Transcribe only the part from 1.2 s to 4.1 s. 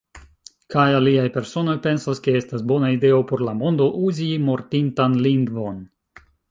personoj pensas ke estas bona ideo por la mondo,